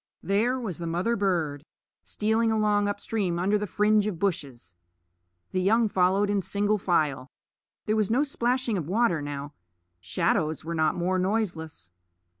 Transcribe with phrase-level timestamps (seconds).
[0.23, 1.63] There was the mother bird,
[2.03, 4.75] stealing along up stream under the fringe of bushes.
[5.51, 7.27] The young followed in single file.
[7.85, 9.53] There was no splashing of water now.
[9.99, 11.91] Shadows were not more noiseless.